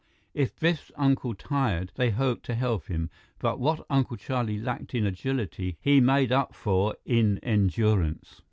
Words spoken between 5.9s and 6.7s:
made up